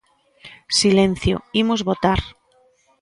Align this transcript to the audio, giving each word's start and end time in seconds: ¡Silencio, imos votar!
¡Silencio, 0.79 1.35
imos 1.61 1.81
votar! 1.89 2.19